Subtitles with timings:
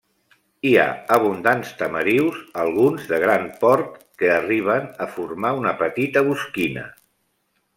[0.67, 0.85] Hi ha
[1.17, 3.93] abundants tamarius, alguns de gran port
[4.23, 6.89] que arriben a formar una petita bosquina.